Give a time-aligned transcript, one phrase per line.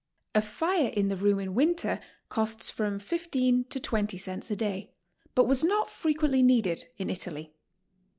[0.41, 4.89] fire in the room in winter costs from 15 to 20 cents a day,
[5.35, 7.53] but was not frequently needed, in Italy.